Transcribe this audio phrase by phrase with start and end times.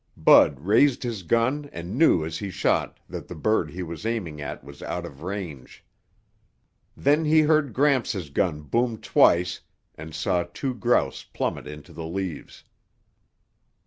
[0.17, 4.41] Bud raised his gun and knew as he shot that the bird he was aiming
[4.41, 5.85] at was out of range.
[6.97, 9.61] Then he heard Gramps' gun boom twice
[9.93, 12.63] and saw two grouse plummet into the leaves.